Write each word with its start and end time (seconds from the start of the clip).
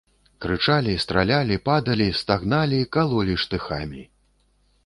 Крычалі, 0.45 0.95
стралялі, 1.03 1.57
падалі, 1.69 2.07
стагналі, 2.21 2.79
калолі 2.97 3.39
штыхамі. 3.45 4.03